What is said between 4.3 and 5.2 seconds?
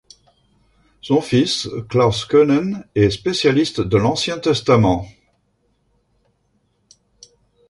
Testament.